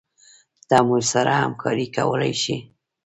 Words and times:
ته 0.67 0.77
موږ 0.87 1.03
سره 1.13 1.31
همکارې 1.43 1.85
کولي 1.95 2.33
شي 2.41 2.57